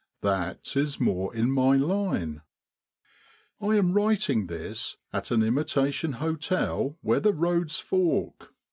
That 0.21 0.75
is 0.75 0.99
more 0.99 1.35
in 1.35 1.51
my 1.51 1.75
line. 1.77 2.41
I 3.61 3.75
am 3.75 3.93
writing 3.93 4.47
this 4.47 4.97
at 5.13 5.29
an 5.29 5.43
imitation 5.43 6.13
hotel 6.13 6.97
where 7.01 7.19
the 7.19 7.33
roads 7.33 7.77
fork. 7.79 8.51